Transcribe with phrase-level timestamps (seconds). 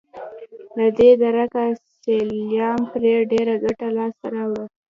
[0.77, 1.63] له دې درکه
[2.01, 4.65] سلایم پرې ډېره ګټه لاسته راوړه.